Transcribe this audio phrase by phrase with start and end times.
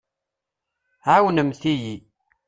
[1.13, 1.95] Ɛewnemt-iyi.